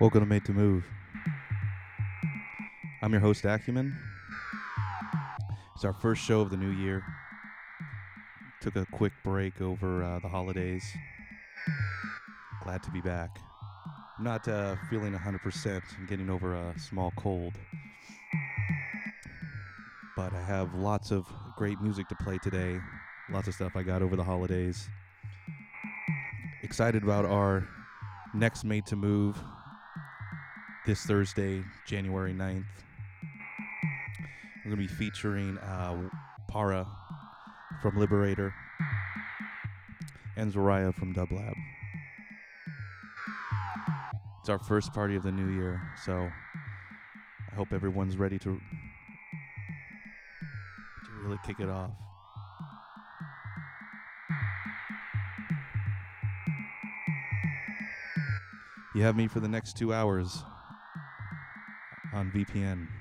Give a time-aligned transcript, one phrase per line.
[0.00, 0.86] Welcome to Made to Move.
[3.02, 3.92] I'm your host, Akumen.
[5.74, 7.04] It's our first show of the new year.
[8.62, 10.82] Took a quick break over uh, the holidays.
[12.64, 13.40] Glad to be back.
[14.16, 15.82] I'm not uh, feeling 100%.
[15.98, 17.52] I'm getting over a small cold.
[20.16, 21.26] But I have lots of
[21.58, 22.80] great music to play today.
[23.30, 24.88] Lots of stuff I got over the holidays.
[26.62, 27.68] Excited about our
[28.32, 29.36] next Made to Move
[30.90, 32.64] this Thursday, January 9th.
[34.64, 36.10] We're going to be featuring uh,
[36.48, 36.84] Para
[37.80, 38.52] from Liberator
[40.36, 41.54] and Zariah from Dublab.
[44.40, 46.28] It's our first party of the new year, so
[47.52, 48.60] I hope everyone's ready to, to
[51.22, 51.92] really kick it off.
[58.96, 60.42] You have me for the next two hours
[62.20, 62.99] on VPN.